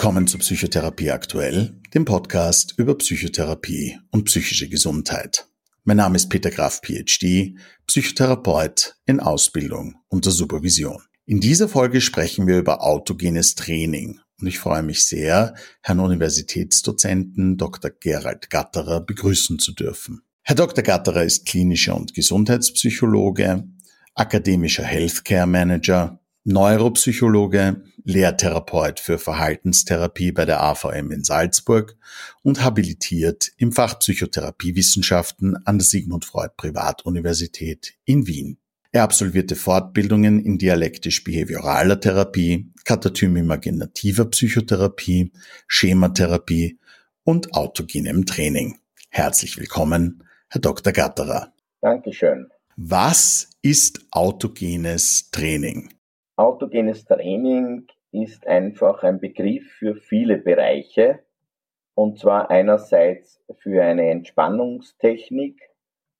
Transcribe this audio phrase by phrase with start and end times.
[0.00, 5.46] Willkommen zu Psychotherapie aktuell, dem Podcast über Psychotherapie und psychische Gesundheit.
[5.84, 11.02] Mein Name ist Peter Graf, PhD, Psychotherapeut in Ausbildung unter Supervision.
[11.26, 17.58] In dieser Folge sprechen wir über autogenes Training und ich freue mich sehr, Herrn Universitätsdozenten
[17.58, 17.90] Dr.
[17.90, 20.22] Gerald Gatterer begrüßen zu dürfen.
[20.40, 20.82] Herr Dr.
[20.82, 23.64] Gatterer ist klinischer und Gesundheitspsychologe,
[24.14, 26.19] akademischer Healthcare Manager,
[26.50, 31.96] Neuropsychologe, Lehrtherapeut für Verhaltenstherapie bei der AVM in Salzburg
[32.42, 38.58] und habilitiert im Fach Psychotherapiewissenschaften an der Sigmund Freud Privatuniversität in Wien.
[38.90, 45.32] Er absolvierte Fortbildungen in dialektisch-behavioraler Therapie, katatymimaginativer Psychotherapie,
[45.68, 46.80] Schematherapie
[47.22, 48.78] und autogenem Training.
[49.10, 50.92] Herzlich willkommen, Herr Dr.
[50.92, 51.52] Gatterer.
[51.80, 52.48] Dankeschön.
[52.76, 55.90] Was ist autogenes Training?
[56.40, 61.18] Autogenes Training ist einfach ein Begriff für viele Bereiche.
[61.94, 65.60] Und zwar einerseits für eine Entspannungstechnik,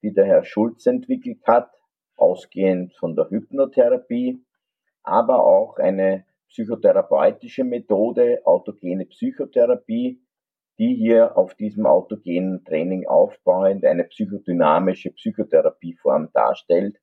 [0.02, 1.70] die der Herr Schulz entwickelt hat,
[2.16, 4.44] ausgehend von der Hypnotherapie,
[5.02, 10.20] aber auch eine psychotherapeutische Methode, autogene Psychotherapie,
[10.78, 17.00] die hier auf diesem autogenen Training aufbauend eine psychodynamische Psychotherapieform darstellt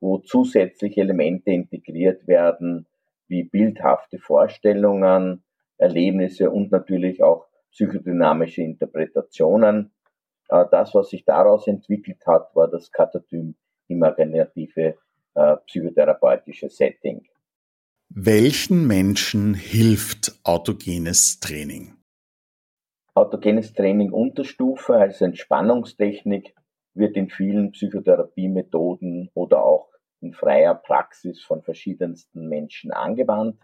[0.00, 2.86] wo zusätzliche Elemente integriert werden,
[3.28, 5.44] wie bildhafte Vorstellungen,
[5.78, 9.92] Erlebnisse und natürlich auch psychodynamische Interpretationen.
[10.48, 13.54] Äh, das, was sich daraus entwickelt hat, war das Katatym
[13.88, 14.96] imaginative
[15.34, 17.26] äh, psychotherapeutische Setting.
[18.08, 21.94] Welchen Menschen hilft autogenes Training?
[23.14, 26.54] Autogenes Training Unterstufe als Entspannungstechnik
[26.94, 29.89] wird in vielen Psychotherapiemethoden oder auch
[30.20, 33.60] in freier Praxis von verschiedensten Menschen angewandt.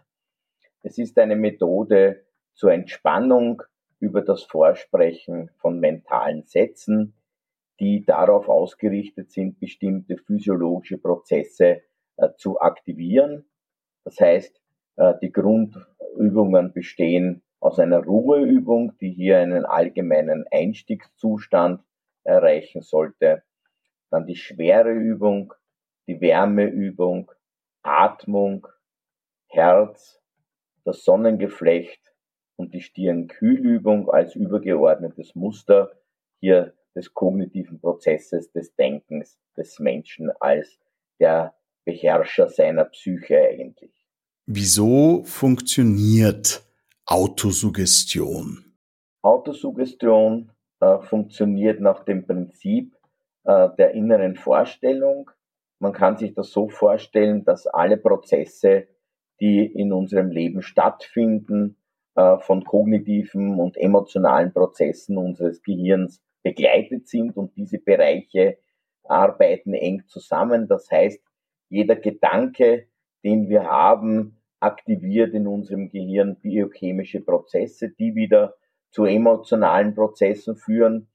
[0.81, 3.63] Es ist eine Methode zur Entspannung
[3.99, 7.13] über das Vorsprechen von mentalen Sätzen,
[7.79, 11.81] die darauf ausgerichtet sind, bestimmte physiologische Prozesse
[12.17, 13.45] äh, zu aktivieren.
[14.03, 14.59] Das heißt,
[14.97, 21.81] äh, die Grundübungen bestehen aus einer Ruheübung, die hier einen allgemeinen Einstiegszustand
[22.23, 23.43] erreichen sollte.
[24.09, 25.53] Dann die schwere Übung,
[26.07, 27.31] die Wärmeübung,
[27.83, 28.67] Atmung,
[29.47, 30.19] Herz,
[30.83, 32.01] das Sonnengeflecht
[32.55, 35.91] und die Stirnkühlübung als übergeordnetes Muster
[36.39, 40.79] hier des kognitiven Prozesses des Denkens des Menschen als
[41.19, 41.53] der
[41.85, 43.91] Beherrscher seiner Psyche eigentlich.
[44.45, 46.63] Wieso funktioniert
[47.05, 48.73] Autosuggestion?
[49.21, 52.95] Autosuggestion äh, funktioniert nach dem Prinzip
[53.43, 55.29] äh, der inneren Vorstellung.
[55.79, 58.87] Man kann sich das so vorstellen, dass alle Prozesse,
[59.39, 61.77] die in unserem Leben stattfinden,
[62.15, 68.57] äh, von kognitiven und emotionalen Prozessen unseres Gehirns begleitet sind und diese Bereiche
[69.03, 70.67] arbeiten eng zusammen.
[70.67, 71.21] Das heißt,
[71.69, 72.87] jeder Gedanke,
[73.23, 78.55] den wir haben, aktiviert in unserem Gehirn biochemische Prozesse, die wieder
[78.89, 81.09] zu emotionalen Prozessen führen.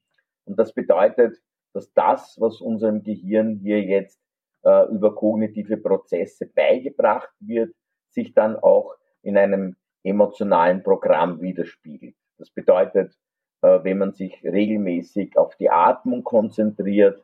[0.44, 1.38] Und das bedeutet,
[1.72, 4.21] dass das, was unserem Gehirn hier jetzt
[4.64, 7.74] äh, über kognitive Prozesse beigebracht wird,
[8.10, 12.14] sich dann auch in einem emotionalen Programm widerspiegelt.
[12.38, 13.16] Das bedeutet,
[13.62, 17.22] äh, wenn man sich regelmäßig auf die Atmung konzentriert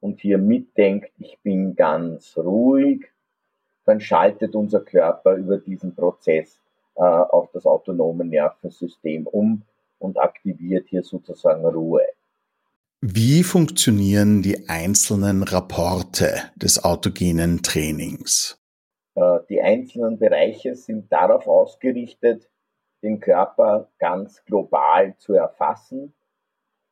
[0.00, 3.06] und hier mitdenkt, ich bin ganz ruhig,
[3.84, 6.58] dann schaltet unser Körper über diesen Prozess
[6.96, 9.62] äh, auf das autonome Nervensystem um
[9.98, 12.02] und aktiviert hier sozusagen Ruhe.
[13.06, 18.58] Wie funktionieren die einzelnen Rapporte des autogenen Trainings?
[19.14, 22.48] Äh, die einzelnen Bereiche sind darauf ausgerichtet,
[23.02, 26.14] den Körper ganz global zu erfassen.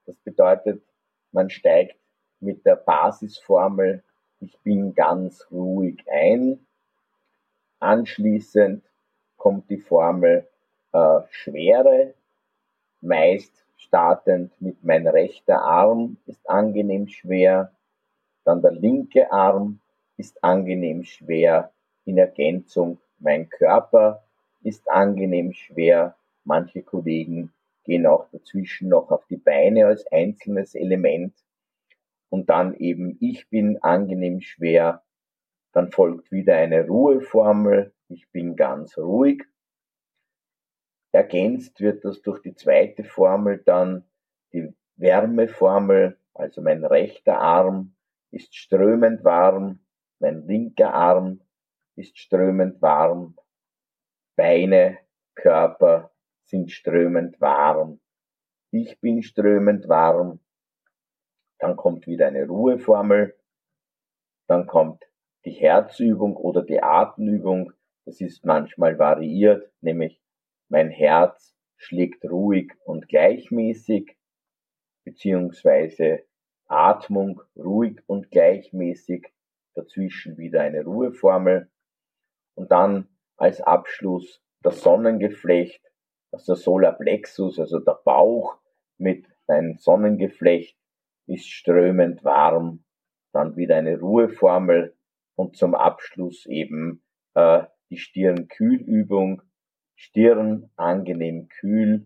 [0.04, 0.82] Das bedeutet,
[1.30, 1.97] man steigt
[2.41, 4.04] mit der Basisformel
[4.41, 6.66] Ich bin ganz ruhig ein.
[7.78, 8.84] Anschließend
[9.38, 10.47] kommt die Formel
[10.92, 12.12] äh, Schwere,
[13.00, 13.61] meist
[13.92, 17.72] startend mit mein rechter Arm ist angenehm schwer,
[18.42, 19.80] dann der linke Arm
[20.16, 21.71] ist angenehm schwer,
[22.06, 24.24] in Ergänzung mein Körper
[24.62, 27.53] ist angenehm schwer, manche Kollegen
[27.84, 31.34] gehen auch dazwischen noch auf die Beine als einzelnes Element
[32.30, 35.03] und dann eben ich bin angenehm schwer,
[35.72, 39.44] dann folgt wieder eine Ruheformel, ich bin ganz ruhig
[41.12, 44.04] Ergänzt wird das durch die zweite Formel dann
[44.53, 47.94] die Wärmeformel, also mein rechter Arm
[48.30, 49.80] ist strömend warm,
[50.18, 51.42] mein linker Arm
[51.97, 53.36] ist strömend warm,
[54.36, 54.98] Beine,
[55.34, 56.10] Körper
[56.44, 58.00] sind strömend warm.
[58.70, 60.41] Ich bin strömend warm.
[61.58, 63.38] Dann kommt wieder eine Ruheformel.
[64.48, 65.04] Dann kommt
[65.44, 67.72] die Herzübung oder die Atemübung.
[68.06, 70.22] Das ist manchmal variiert, nämlich
[70.72, 74.16] mein Herz schlägt ruhig und gleichmäßig,
[75.04, 76.24] beziehungsweise
[76.66, 79.27] Atmung ruhig und gleichmäßig,
[79.74, 81.71] dazwischen wieder eine Ruheformel.
[82.54, 85.84] Und dann als Abschluss das Sonnengeflecht,
[86.30, 88.59] also der Solarplexus, also der Bauch
[88.97, 90.78] mit einem Sonnengeflecht
[91.27, 92.83] ist strömend warm,
[93.33, 94.97] dann wieder eine Ruheformel
[95.34, 97.03] und zum Abschluss eben
[97.34, 99.42] äh, die Stirnkühlübung,
[100.03, 102.04] Stirn angenehm kühl.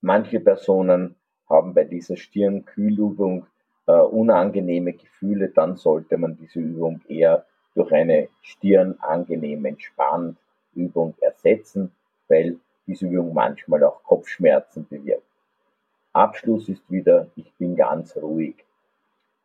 [0.00, 1.14] Manche Personen
[1.48, 3.46] haben bei dieser Stirnkühlübung
[3.86, 7.46] äh, unangenehme Gefühle, dann sollte man diese Übung eher
[7.76, 10.36] durch eine Stirn angenehm entspannt
[10.74, 11.92] Übung ersetzen,
[12.26, 12.58] weil
[12.88, 15.22] diese Übung manchmal auch Kopfschmerzen bewirkt.
[16.12, 18.56] Abschluss ist wieder, ich bin ganz ruhig.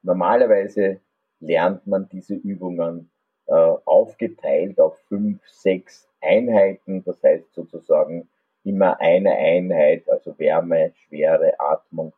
[0.02, 1.00] Normalerweise
[1.40, 3.12] lernt man diese Übungen
[3.46, 8.28] äh, aufgeteilt auf fünf, sechs Einheiten, das heißt sozusagen
[8.64, 12.14] immer eine Einheit, also Wärme, Schwere, Atmung,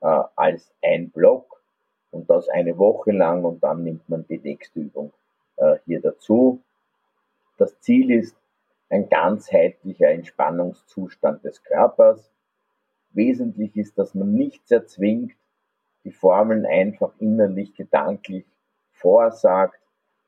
[0.00, 1.62] äh, als ein Block
[2.10, 5.12] und das eine Woche lang und dann nimmt man die nächste Übung
[5.56, 6.60] äh, hier dazu.
[7.58, 8.36] Das Ziel ist
[8.88, 12.30] ein ganzheitlicher Entspannungszustand des Körpers.
[13.12, 15.32] Wesentlich ist, dass man nichts erzwingt,
[16.04, 18.44] die Formeln einfach innerlich gedanklich
[18.92, 19.78] vorsagt,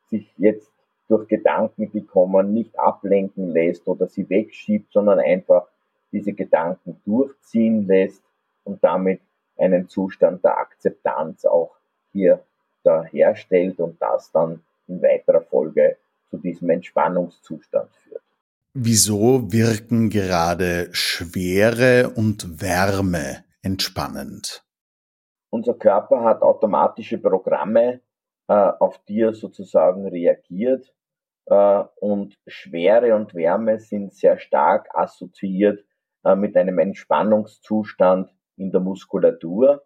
[0.08, 0.70] sich jetzt
[1.09, 5.67] durch Gedanken, die kommen, nicht ablenken lässt oder sie wegschiebt, sondern einfach
[6.13, 8.23] diese Gedanken durchziehen lässt
[8.65, 9.21] und damit
[9.59, 11.77] einen Zustand der Akzeptanz auch
[12.13, 12.43] hier
[12.85, 15.97] da herstellt und das dann in weiterer Folge
[16.31, 18.23] zu diesem Entspannungszustand führt.
[18.75, 24.65] Wieso wirken gerade Schwere und Wärme entspannend?
[25.51, 28.01] Unser Körper hat automatische Programme,
[28.49, 30.93] auf die er sozusagen reagiert.
[31.47, 35.85] Äh, und Schwere und Wärme sind sehr stark assoziiert
[36.25, 39.83] äh, mit einem Entspannungszustand in der Muskulatur.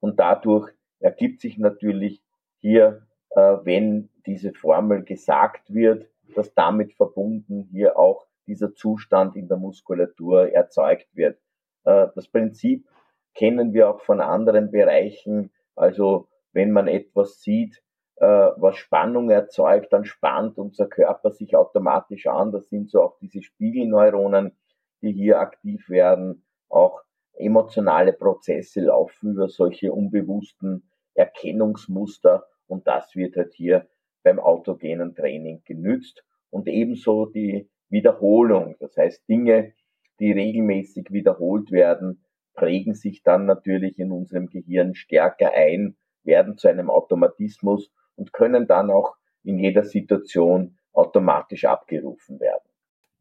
[0.00, 0.70] Und dadurch
[1.00, 2.22] ergibt sich natürlich
[2.60, 3.02] hier,
[3.34, 10.52] wenn diese Formel gesagt wird, dass damit verbunden hier auch dieser Zustand in der Muskulatur
[10.52, 11.38] erzeugt wird.
[11.84, 12.88] Das Prinzip
[13.34, 15.50] kennen wir auch von anderen Bereichen.
[15.76, 17.82] Also wenn man etwas sieht,
[18.16, 22.52] äh, was Spannung erzeugt, dann spannt unser Körper sich automatisch an.
[22.52, 24.56] Das sind so auch diese Spiegelneuronen,
[25.02, 26.44] die hier aktiv werden.
[26.68, 27.02] Auch
[27.34, 33.88] emotionale Prozesse laufen über solche unbewussten Erkennungsmuster und das wird halt hier
[34.22, 38.76] beim autogenen Training genützt und ebenso die Wiederholung.
[38.80, 39.72] Das heißt, Dinge,
[40.20, 42.24] die regelmäßig wiederholt werden,
[42.54, 48.66] prägen sich dann natürlich in unserem Gehirn stärker ein, werden zu einem Automatismus und können
[48.66, 52.68] dann auch in jeder Situation automatisch abgerufen werden.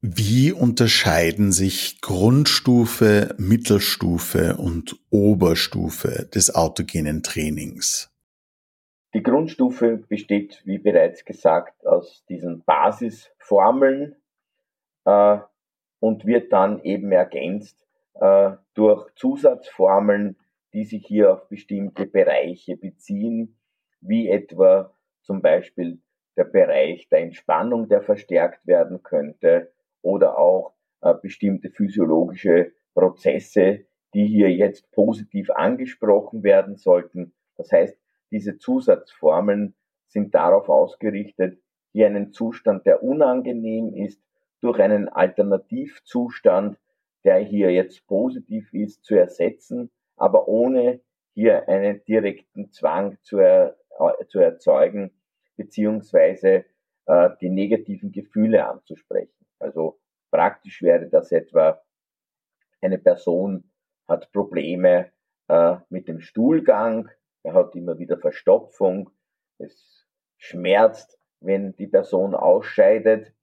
[0.01, 8.11] Wie unterscheiden sich Grundstufe, Mittelstufe und Oberstufe des autogenen Trainings?
[9.13, 14.15] Die Grundstufe besteht, wie bereits gesagt, aus diesen Basisformeln
[15.05, 15.39] äh,
[15.99, 20.35] und wird dann eben ergänzt äh, durch Zusatzformeln,
[20.77, 23.57] die sich hier auf bestimmte Bereiche beziehen,
[23.99, 24.93] wie etwa
[25.23, 25.99] zum Beispiel
[26.35, 34.27] der Bereich der Entspannung, der verstärkt werden könnte, oder auch äh, bestimmte physiologische Prozesse, die
[34.27, 37.33] hier jetzt positiv angesprochen werden sollten.
[37.55, 37.97] Das heißt,
[38.29, 39.73] diese Zusatzformeln
[40.05, 41.59] sind darauf ausgerichtet,
[41.91, 44.21] hier einen Zustand, der unangenehm ist,
[44.61, 46.77] durch einen Alternativzustand,
[47.23, 51.01] der hier jetzt positiv ist, zu ersetzen, aber ohne
[51.33, 55.11] hier einen direkten Zwang zu, er, äh, zu erzeugen,
[55.55, 56.65] beziehungsweise
[57.05, 59.45] äh, die negativen Gefühle anzusprechen.
[59.59, 59.99] Also
[60.31, 61.81] praktisch wäre das etwa,
[62.81, 63.71] eine Person
[64.07, 65.11] hat Probleme
[65.47, 67.09] äh, mit dem Stuhlgang,
[67.43, 69.09] er hat immer wieder Verstopfung,
[69.57, 70.05] es
[70.37, 73.33] schmerzt, wenn die Person ausscheidet,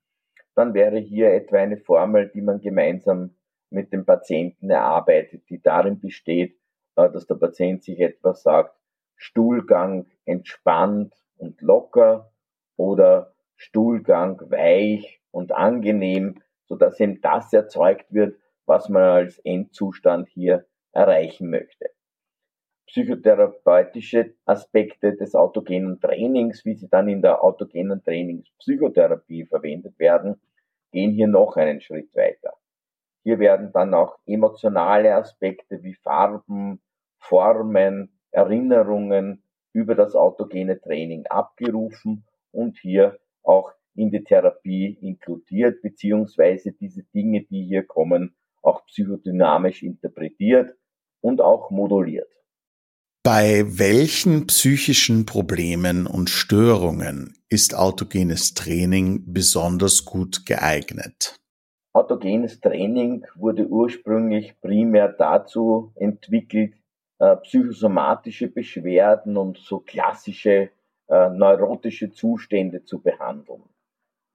[0.54, 3.36] dann wäre hier etwa eine Formel, die man gemeinsam
[3.70, 6.58] mit dem Patienten erarbeitet, die darin besteht,
[6.96, 8.76] dass der Patient sich etwas sagt,
[9.16, 12.32] Stuhlgang entspannt und locker
[12.76, 20.28] oder Stuhlgang weich und angenehm, so dass eben das erzeugt wird, was man als Endzustand
[20.28, 21.90] hier erreichen möchte.
[22.86, 30.40] Psychotherapeutische Aspekte des autogenen Trainings, wie sie dann in der autogenen Trainingspsychotherapie verwendet werden,
[30.92, 32.54] gehen hier noch einen Schritt weiter.
[33.24, 36.80] Hier werden dann auch emotionale Aspekte wie Farben,
[37.18, 46.72] Formen, Erinnerungen über das autogene Training abgerufen und hier auch in die Therapie inkludiert, beziehungsweise
[46.72, 50.76] diese Dinge, die hier kommen, auch psychodynamisch interpretiert
[51.20, 52.28] und auch moduliert.
[53.22, 61.36] Bei welchen psychischen Problemen und Störungen ist autogenes Training besonders gut geeignet?
[61.94, 66.74] Autogenes Training wurde ursprünglich primär dazu entwickelt,
[67.20, 70.70] äh, psychosomatische Beschwerden und so klassische
[71.08, 73.62] äh, neurotische Zustände zu behandeln.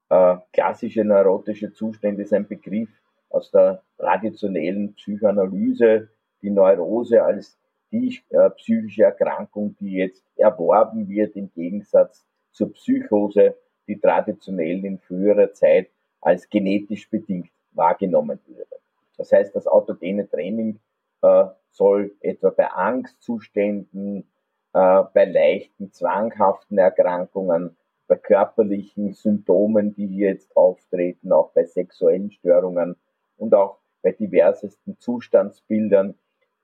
[0.10, 2.90] Äh, klassische neurotische Zustände ist ein Begriff
[3.30, 6.08] aus der traditionellen Psychoanalyse,
[6.42, 7.60] die Neurose als
[7.92, 8.22] die
[8.56, 15.90] psychische Erkrankung, die jetzt erworben wird im Gegensatz zur Psychose, die traditionell in früherer Zeit
[16.22, 18.80] als genetisch bedingt wahrgenommen würde.
[19.18, 20.80] Das heißt, das autogene Training
[21.22, 24.30] äh, soll etwa bei Angstzuständen,
[24.74, 32.32] äh, bei leichten zwanghaften Erkrankungen, bei körperlichen Symptomen, die hier jetzt auftreten, auch bei sexuellen
[32.32, 32.96] Störungen
[33.38, 36.16] und auch bei diversesten Zustandsbildern,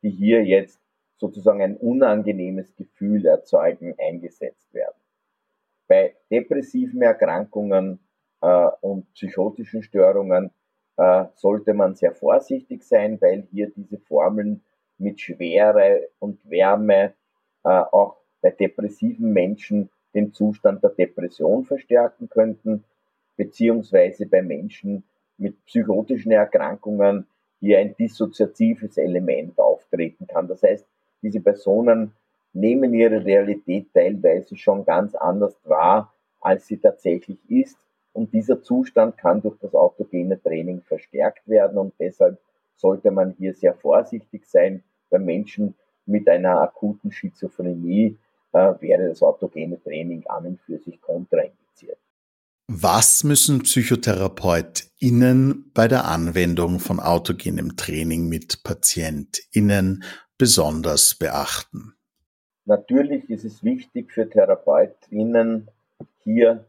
[0.01, 0.79] die hier jetzt
[1.17, 4.95] sozusagen ein unangenehmes Gefühl erzeugen, eingesetzt werden.
[5.87, 7.99] Bei depressiven Erkrankungen
[8.41, 10.51] äh, und psychotischen Störungen
[10.97, 14.61] äh, sollte man sehr vorsichtig sein, weil hier diese Formeln
[14.97, 17.13] mit Schwere und Wärme
[17.63, 22.85] äh, auch bei depressiven Menschen den Zustand der Depression verstärken könnten,
[23.35, 25.03] beziehungsweise bei Menschen
[25.37, 27.27] mit psychotischen Erkrankungen
[27.59, 30.47] hier ein dissoziatives Element auftreten kann.
[30.47, 30.85] Das heißt,
[31.21, 32.13] diese Personen
[32.53, 37.77] nehmen ihre Realität teilweise schon ganz anders wahr, als sie tatsächlich ist.
[38.15, 42.39] Und dieser Zustand kann durch das autogene Training verstärkt werden und deshalb
[42.77, 44.85] sollte man hier sehr vorsichtig sein.
[45.09, 48.17] Bei Menschen mit einer akuten Schizophrenie
[48.53, 51.97] äh, wäre das autogene Training an und für sich kontraindiziert.
[52.67, 60.05] Was müssen PsychotherapeutInnen bei der Anwendung von autogenem Training mit PatientInnen
[60.37, 61.95] besonders beachten?
[62.63, 65.69] Natürlich ist es wichtig für TherapeutInnen
[66.23, 66.65] hier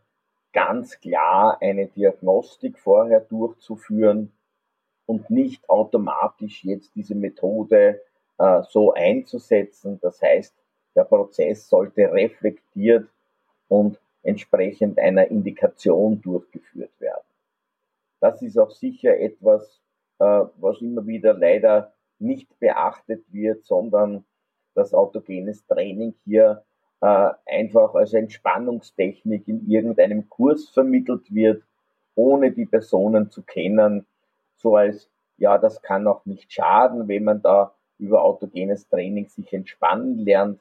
[0.56, 4.32] ganz klar eine Diagnostik vorher durchzuführen
[5.04, 8.00] und nicht automatisch jetzt diese Methode
[8.38, 10.00] äh, so einzusetzen.
[10.00, 10.54] Das heißt,
[10.94, 13.06] der Prozess sollte reflektiert
[13.68, 17.26] und entsprechend einer Indikation durchgeführt werden.
[18.20, 19.82] Das ist auch sicher etwas,
[20.20, 20.24] äh,
[20.56, 24.24] was immer wieder leider nicht beachtet wird, sondern
[24.74, 26.64] das autogenes Training hier
[27.00, 31.62] äh, einfach als Entspannungstechnik in irgendeinem Kurs vermittelt wird,
[32.14, 34.06] ohne die Personen zu kennen,
[34.56, 39.52] so als, ja, das kann auch nicht schaden, wenn man da über autogenes Training sich
[39.52, 40.60] entspannen lernt.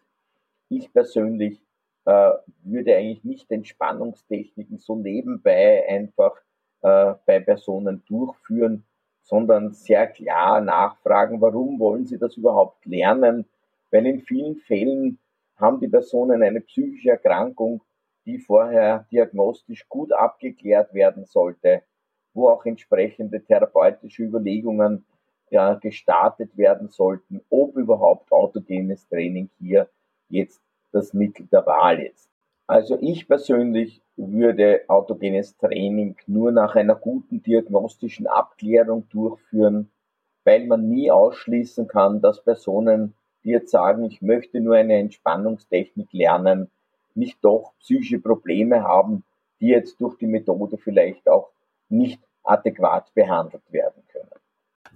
[0.69, 1.61] Ich persönlich
[2.05, 2.31] äh,
[2.63, 6.35] würde eigentlich nicht Entspannungstechniken so nebenbei einfach
[6.81, 8.83] äh, bei Personen durchführen,
[9.21, 13.45] sondern sehr klar nachfragen, warum wollen sie das überhaupt lernen,
[13.91, 15.17] weil in vielen Fällen
[15.57, 17.81] haben die Personen eine psychische Erkrankung,
[18.25, 21.83] die vorher diagnostisch gut abgeklärt werden sollte,
[22.33, 25.05] wo auch entsprechende therapeutische Überlegungen
[25.49, 29.87] ja, gestartet werden sollten, ob überhaupt autogenes Training hier
[30.29, 32.29] jetzt das Mittel der Wahl ist.
[32.67, 39.91] Also ich persönlich würde autogenes Training nur nach einer guten diagnostischen Abklärung durchführen,
[40.43, 43.13] weil man nie ausschließen kann, dass Personen,
[43.45, 46.69] die jetzt sagen, ich möchte nur eine Entspannungstechnik lernen,
[47.13, 49.23] nicht doch psychische Probleme haben,
[49.61, 51.51] die jetzt durch die Methode vielleicht auch
[51.87, 54.29] nicht adäquat behandelt werden können.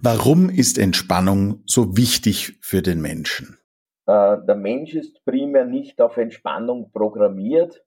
[0.02, 3.58] Warum ist Entspannung so wichtig für den Menschen?
[4.06, 7.84] Äh, der Mensch ist primär nicht auf Entspannung programmiert,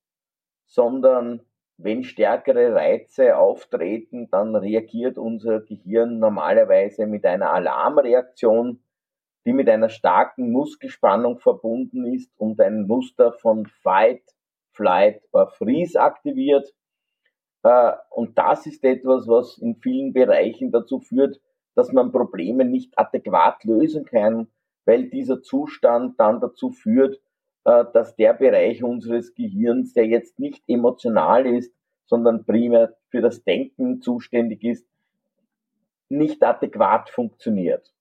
[0.65, 1.41] sondern
[1.77, 8.79] wenn stärkere Reize auftreten, dann reagiert unser Gehirn normalerweise mit einer Alarmreaktion,
[9.45, 14.23] die mit einer starken Muskelspannung verbunden ist und ein Muster von Fight,
[14.71, 16.73] Flight or Freeze aktiviert.
[17.63, 21.39] Äh, und das ist etwas, was in vielen Bereichen dazu führt,
[21.75, 24.47] dass man Probleme nicht adäquat lösen kann,
[24.85, 27.19] weil dieser Zustand dann dazu führt,
[27.65, 31.73] äh, dass der Bereich unseres Gehirns, der jetzt nicht emotional ist,
[32.05, 34.87] sondern primär für das Denken zuständig ist,
[36.09, 37.93] nicht adäquat funktioniert.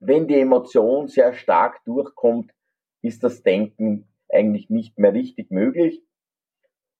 [0.00, 2.52] Wenn die Emotion sehr stark durchkommt,
[3.02, 6.02] ist das Denken eigentlich nicht mehr richtig möglich.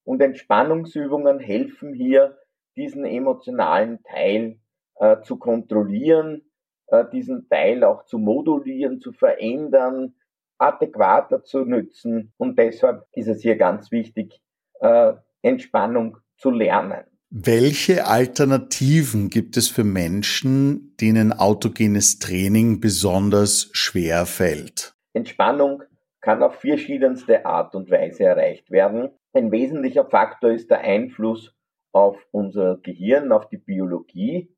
[0.05, 2.39] Und Entspannungsübungen helfen hier,
[2.77, 4.59] diesen emotionalen Teil
[4.97, 6.51] äh, zu kontrollieren,
[6.89, 10.15] äh, diesen Teil auch zu modulieren, zu verändern,
[10.59, 12.33] adäquater zu nützen.
[12.37, 14.41] Und deshalb ist es hier ganz wichtig,
[14.81, 17.05] äh, Entspannung zu lernen.
[17.33, 24.97] Welche Alternativen gibt es für Menschen, denen autogenes Training besonders schwer fällt?
[25.13, 25.85] Entspannung
[26.21, 29.11] kann auf verschiedenste Art und Weise erreicht werden.
[29.33, 31.55] Ein wesentlicher Faktor ist der Einfluss
[31.93, 34.53] auf unser Gehirn, auf die Biologie.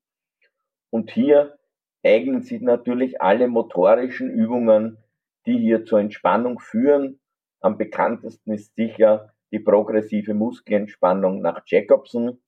[0.89, 1.59] Und hier
[2.03, 4.97] eignen sich natürlich alle motorischen Übungen,
[5.45, 7.21] die hier zur Entspannung führen.
[7.61, 12.39] Am bekanntesten ist sicher die progressive Muskelentspannung nach Jacobson.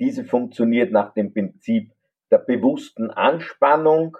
[0.00, 1.92] Diese funktioniert nach dem Prinzip
[2.30, 4.16] der bewussten Anspannung,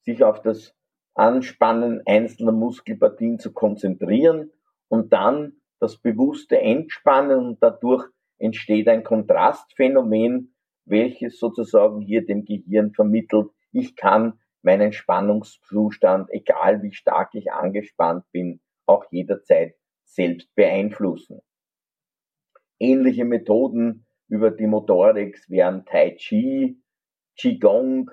[0.00, 0.74] sich auf das
[1.14, 4.50] Anspannen einzelner Muskelpartien zu konzentrieren
[4.88, 8.06] und dann das bewusste Entspannen und dadurch
[8.38, 16.92] entsteht ein Kontrastphänomen, welches sozusagen hier dem Gehirn vermittelt, ich kann meinen Spannungszustand, egal wie
[16.92, 19.74] stark ich angespannt bin, auch jederzeit
[20.04, 21.40] selbst beeinflussen.
[22.78, 26.80] Ähnliche Methoden über die Motorik wären Tai Chi,
[27.36, 28.10] Qigong,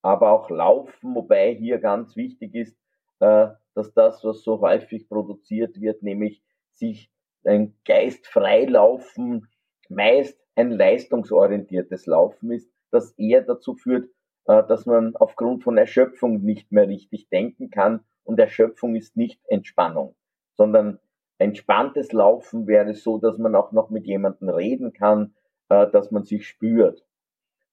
[0.00, 2.76] aber auch Laufen, wobei hier ganz wichtig ist,
[3.18, 7.10] äh, dass das, was so häufig produziert wird, nämlich sich
[7.44, 9.48] ein Geist freilaufen,
[9.88, 14.08] meist ein leistungsorientiertes Laufen ist, das eher dazu führt,
[14.46, 18.04] äh, dass man aufgrund von Erschöpfung nicht mehr richtig denken kann.
[18.22, 20.14] Und Erschöpfung ist nicht Entspannung,
[20.54, 21.00] sondern
[21.38, 25.34] entspanntes Laufen wäre so, dass man auch noch mit jemandem reden kann,
[25.68, 27.04] äh, dass man sich spürt.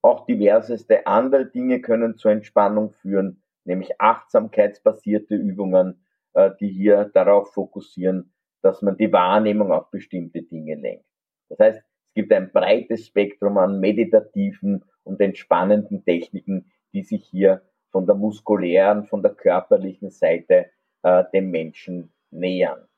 [0.02, 7.52] Auch diverseste andere Dinge können zur Entspannung führen, nämlich achtsamkeitsbasierte Übungen, äh, die hier darauf
[7.52, 8.32] fokussieren,
[8.62, 11.06] dass man die Wahrnehmung auf bestimmte Dinge lenkt.
[11.48, 17.62] Das heißt, es gibt ein breites Spektrum an meditativen und entspannenden Techniken, die sich hier
[17.90, 20.70] von der muskulären, von der körperlichen Seite
[21.02, 22.88] äh, dem Menschen nähern.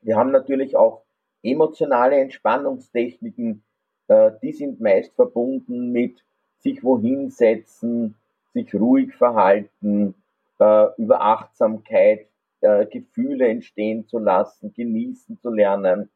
[0.00, 1.04] Wir haben natürlich auch
[1.42, 3.64] emotionale Entspannungstechniken,
[4.08, 6.24] die sind meist verbunden mit
[6.58, 8.14] sich wohin setzen,
[8.52, 10.14] sich ruhig verhalten,
[10.58, 12.26] äh, über Achtsamkeit
[12.60, 16.10] äh, Gefühle entstehen zu lassen, genießen zu lernen.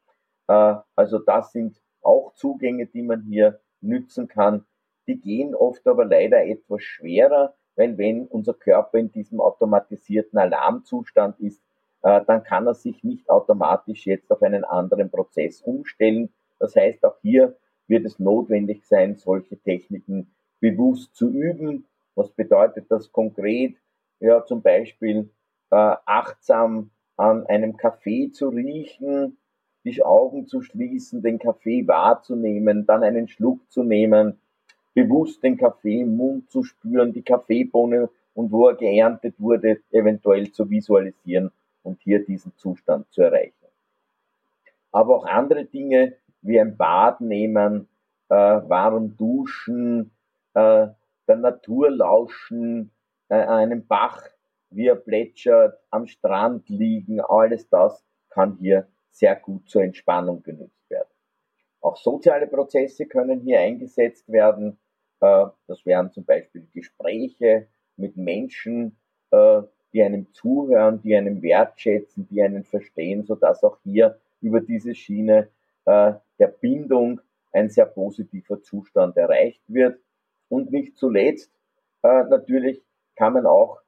[0.47, 4.65] Äh, also das sind auch Zugänge, die man hier nützen kann.
[5.07, 11.39] Die gehen oft aber leider etwas schwerer, weil wenn unser Körper in diesem automatisierten Alarmzustand
[11.39, 11.61] ist,
[12.01, 16.33] äh, dann kann er sich nicht automatisch jetzt auf einen anderen Prozess umstellen.
[16.59, 17.55] Das heißt, auch hier
[17.91, 21.85] wird es notwendig sein, solche Techniken bewusst zu üben.
[22.15, 23.75] Was bedeutet das konkret?
[24.19, 25.29] Ja, zum Beispiel
[25.69, 29.37] äh, achtsam an einem Kaffee zu riechen,
[29.83, 34.39] die Augen zu schließen, den Kaffee wahrzunehmen, dann einen Schluck zu nehmen,
[34.93, 40.51] bewusst den Kaffee im Mund zu spüren, die Kaffeebohne und wo er geerntet wurde, eventuell
[40.51, 41.51] zu visualisieren
[41.83, 43.55] und hier diesen Zustand zu erreichen.
[44.91, 47.87] Aber auch andere Dinge wie ein Bad nehmen,
[48.29, 50.11] äh, warm duschen,
[50.53, 50.87] äh,
[51.27, 52.91] der Natur lauschen,
[53.29, 54.23] äh, einem Bach,
[54.69, 60.89] wie er plätschert, am Strand liegen, alles das kann hier sehr gut zur Entspannung genutzt
[60.89, 61.09] werden.
[61.81, 64.77] Auch soziale Prozesse können hier eingesetzt werden.
[65.19, 68.97] Äh, das wären zum Beispiel Gespräche mit Menschen,
[69.31, 69.61] äh,
[69.93, 75.49] die einem zuhören, die einem wertschätzen, die einen verstehen, sodass auch hier über diese Schiene
[75.85, 77.21] äh, der Bindung
[77.53, 79.97] ein sehr positiver Zustand erreicht wird.
[80.49, 81.49] Und nicht zuletzt,
[82.03, 82.81] natürlich
[83.15, 83.79] kann man auch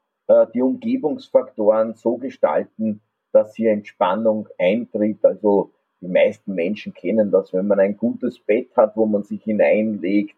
[0.53, 3.01] die Umgebungsfaktoren so gestalten,
[3.33, 5.25] dass hier Entspannung eintritt.
[5.25, 9.43] Also die meisten Menschen kennen das, wenn man ein gutes Bett hat, wo man sich
[9.43, 10.35] hineinlegt,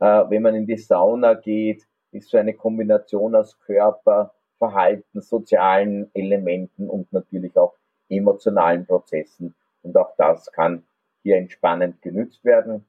[0.00, 6.10] äh, wenn man in die Sauna geht, ist so eine Kombination aus Körper, Verhalten, sozialen
[6.14, 7.74] Elementen und natürlich auch
[8.08, 9.54] emotionalen Prozessen.
[9.82, 10.82] Und auch das kann
[11.26, 12.86] hier entspannend genützt werden.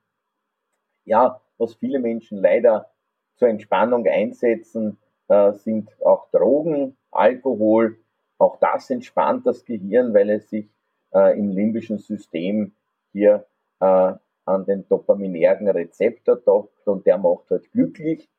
[1.06, 2.92] Ja, was viele Menschen leider
[3.36, 7.98] zur Entspannung einsetzen, äh, sind auch Drogen, Alkohol,
[8.38, 10.70] auch das entspannt das Gehirn, weil es sich
[11.16, 12.74] äh, im limbischen System
[13.12, 13.48] hier
[13.80, 14.14] äh,
[14.46, 18.30] an den dopaminergen Rezeptor dockt und der macht halt glücklich.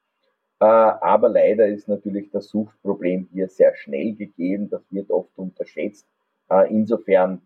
[0.61, 4.69] Aber leider ist natürlich das Suchtproblem hier sehr schnell gegeben.
[4.69, 6.09] Das wird oft unterschätzt.
[6.69, 7.43] Insofern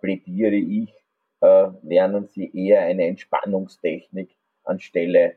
[0.00, 0.92] plädiere ich,
[1.40, 5.36] äh, lernen Sie eher eine Entspannungstechnik anstelle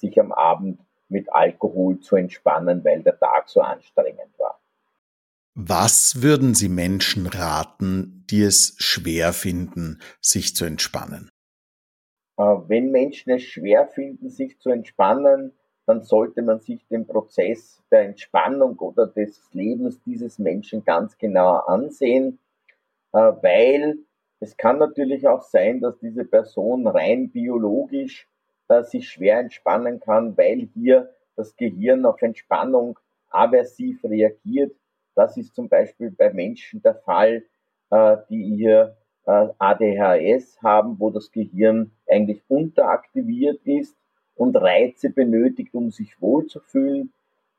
[0.00, 4.58] sich am Abend mit Alkohol zu entspannen, weil der Tag so anstrengend war.
[5.54, 11.30] Was würden Sie Menschen raten, die es schwer finden, sich zu entspannen?
[12.36, 15.52] Äh, wenn Menschen es schwer finden, sich zu entspannen,
[15.86, 21.56] dann sollte man sich den Prozess der Entspannung oder des Lebens dieses Menschen ganz genau
[21.60, 22.38] ansehen,
[23.12, 23.98] äh, weil
[24.40, 28.28] es kann natürlich auch sein, dass diese Person rein biologisch
[28.68, 32.98] äh, sich schwer entspannen kann, weil hier das Gehirn auf Entspannung
[33.30, 34.74] aversiv reagiert.
[35.14, 37.44] Das ist zum Beispiel bei Menschen der Fall,
[38.30, 38.96] die hier
[39.26, 43.96] ADHS haben, wo das Gehirn eigentlich unteraktiviert ist
[44.34, 47.12] und Reize benötigt, um sich wohlzufühlen.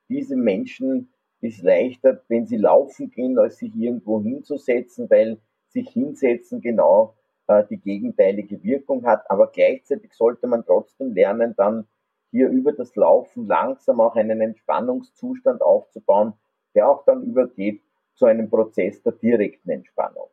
[0.10, 1.10] Diese Menschen
[1.42, 5.40] ist leichter, wenn sie laufen gehen, als sich irgendwo hinzusetzen, weil
[5.78, 7.14] sich hinsetzen genau
[7.48, 9.30] äh, die gegenteilige Wirkung hat.
[9.30, 11.88] Aber gleichzeitig sollte man trotzdem lernen, dann
[12.32, 16.34] hier über das Laufen langsam auch einen Entspannungszustand aufzubauen,
[16.76, 17.82] der auch dann übergeht
[18.16, 20.28] zu einem Prozess der direkten Entspannung.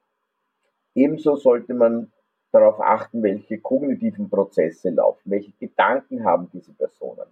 [0.95, 2.11] Ebenso sollte man
[2.51, 7.29] darauf achten, welche kognitiven Prozesse laufen, welche Gedanken haben diese Personen.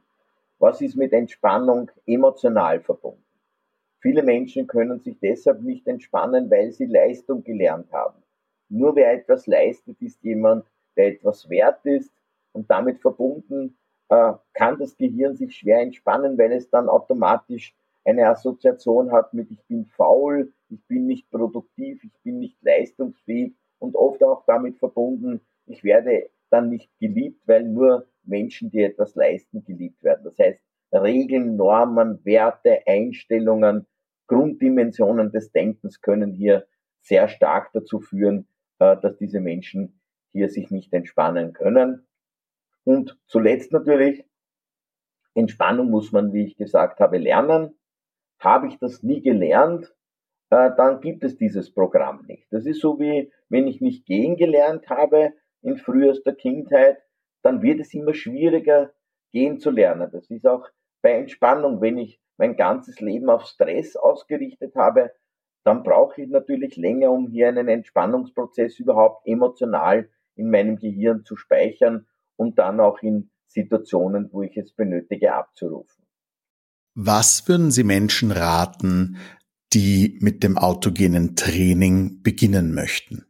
[0.59, 3.12] Was ist mit Entspannung emotional verbunden?
[4.02, 8.20] Viele Menschen können sich deshalb nicht entspannen, weil sie Leistung gelernt haben.
[8.68, 10.64] Nur wer etwas leistet, ist jemand,
[10.96, 12.12] der etwas wert ist
[12.52, 13.76] und damit verbunden
[14.08, 19.50] äh, kann das Gehirn sich schwer entspannen, weil es dann automatisch eine Assoziation hat mit
[19.52, 24.78] ich bin faul, ich bin nicht produktiv, ich bin nicht leistungsfähig und oft auch damit
[24.78, 30.24] verbunden, ich werde dann nicht geliebt, weil nur Menschen, die etwas leisten, geliebt werden.
[30.24, 30.60] Das heißt,
[30.92, 33.86] Regeln, Normen, Werte, Einstellungen,
[34.33, 36.66] Grunddimensionen des Denkens können hier
[37.03, 40.01] sehr stark dazu führen, äh, dass diese Menschen
[40.33, 42.07] hier sich nicht entspannen können.
[42.85, 44.25] Und zuletzt natürlich,
[45.35, 47.75] Entspannung muss man, wie ich gesagt habe, lernen.
[48.38, 49.95] Habe ich das nie gelernt,
[50.49, 52.47] äh, dann gibt es dieses Programm nicht.
[52.51, 57.03] Das ist so wie, wenn ich nicht gehen gelernt habe in frühester Kindheit,
[57.42, 58.95] dann wird es immer schwieriger,
[59.31, 60.11] gehen zu lernen.
[60.11, 60.66] Das ist auch
[61.03, 65.12] bei Entspannung, wenn ich mein ganzes Leben auf Stress ausgerichtet habe,
[65.62, 71.37] dann brauche ich natürlich länger, um hier einen Entspannungsprozess überhaupt emotional in meinem Gehirn zu
[71.37, 76.05] speichern und dann auch in Situationen, wo ich es benötige, abzurufen.
[76.96, 79.18] Was würden Sie Menschen raten,
[79.72, 83.24] die mit dem autogenen Training beginnen möchten?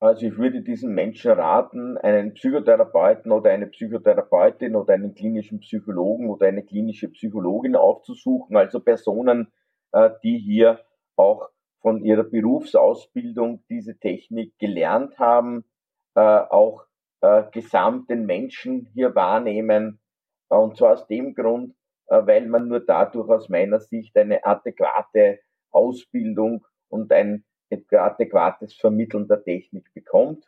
[0.00, 6.30] Also ich würde diesen Menschen raten, einen Psychotherapeuten oder eine Psychotherapeutin oder einen klinischen Psychologen
[6.30, 9.52] oder eine klinische Psychologin aufzusuchen, also Personen,
[9.92, 10.80] äh, die hier
[11.16, 11.48] auch
[11.80, 15.64] von ihrer Berufsausbildung diese Technik gelernt haben,
[16.14, 16.84] äh, auch
[17.20, 20.00] äh, gesamt den Menschen hier wahrnehmen.
[20.46, 21.74] Und zwar aus dem Grund,
[22.06, 29.42] weil man nur dadurch aus meiner Sicht eine adäquate Ausbildung und ein adäquates Vermitteln der
[29.42, 30.46] Technik bekommt,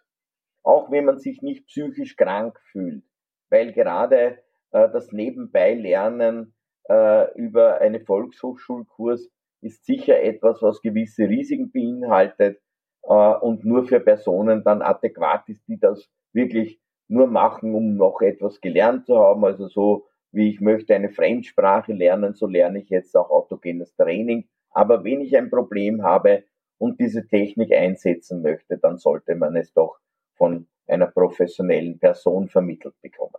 [0.63, 3.05] auch wenn man sich nicht psychisch krank fühlt,
[3.49, 4.39] weil gerade
[4.73, 6.55] äh, das Nebenbei-Lernen
[6.89, 9.31] äh, über eine Volkshochschulkurs
[9.63, 12.61] ist sicher etwas, was gewisse Risiken beinhaltet
[13.03, 18.21] äh, und nur für Personen dann adäquat ist, die das wirklich nur machen, um noch
[18.21, 19.45] etwas gelernt zu haben.
[19.45, 24.49] Also so wie ich möchte eine Fremdsprache lernen, so lerne ich jetzt auch autogenes Training
[24.71, 26.45] aber wenn ich ein Problem habe
[26.81, 29.99] und diese Technik einsetzen möchte, dann sollte man es doch
[30.35, 33.35] von einer professionellen Person vermittelt bekommen.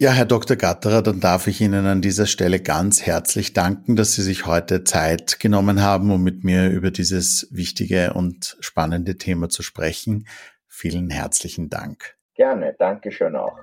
[0.00, 0.56] Ja, Herr Dr.
[0.56, 4.84] Gatterer, dann darf ich Ihnen an dieser Stelle ganz herzlich danken, dass Sie sich heute
[4.84, 10.28] Zeit genommen haben, um mit mir über dieses wichtige und spannende Thema zu sprechen.
[10.68, 12.16] Vielen herzlichen Dank.
[12.36, 13.58] Gerne, Dankeschön auch.